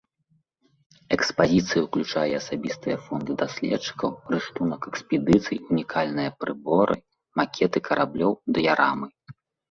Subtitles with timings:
[1.15, 6.95] Экспазіцыя ўключае асабістыя фонды даследчыкаў, рыштунак экспедыцый, унікальныя прыборы,
[7.41, 9.07] макеты караблёў, дыярамы.